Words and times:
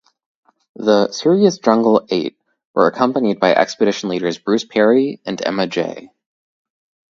The 0.77 1.11
"Serious 1.11 1.59
Jungle" 1.59 2.07
eight 2.09 2.35
were 2.73 2.87
accompanied 2.87 3.39
by 3.39 3.53
expedition 3.53 4.09
leaders 4.09 4.39
Bruce 4.39 4.65
Parry 4.65 5.21
and 5.27 5.39
Emma 5.45 5.67
Jay. 5.67 6.09